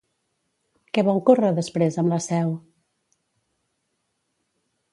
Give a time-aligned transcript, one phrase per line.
[0.97, 2.51] Què va ocórrer després amb la Seu?